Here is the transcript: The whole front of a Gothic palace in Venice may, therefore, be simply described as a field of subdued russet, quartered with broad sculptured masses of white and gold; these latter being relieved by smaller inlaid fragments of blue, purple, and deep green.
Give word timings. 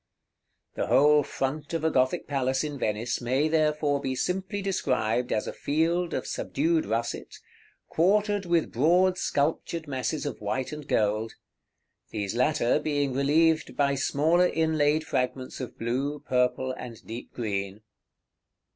The 0.73 0.87
whole 0.87 1.21
front 1.21 1.75
of 1.75 1.83
a 1.83 1.91
Gothic 1.91 2.25
palace 2.25 2.63
in 2.63 2.79
Venice 2.79 3.21
may, 3.21 3.47
therefore, 3.47 4.01
be 4.01 4.15
simply 4.15 4.59
described 4.59 5.31
as 5.31 5.45
a 5.45 5.53
field 5.53 6.15
of 6.15 6.25
subdued 6.25 6.87
russet, 6.87 7.35
quartered 7.87 8.47
with 8.47 8.71
broad 8.71 9.19
sculptured 9.19 9.87
masses 9.87 10.25
of 10.25 10.41
white 10.41 10.71
and 10.71 10.87
gold; 10.87 11.33
these 12.09 12.33
latter 12.35 12.79
being 12.79 13.13
relieved 13.13 13.77
by 13.77 13.93
smaller 13.93 14.47
inlaid 14.47 15.03
fragments 15.03 15.61
of 15.61 15.77
blue, 15.77 16.17
purple, 16.19 16.71
and 16.71 17.05
deep 17.05 17.31
green. 17.31 17.81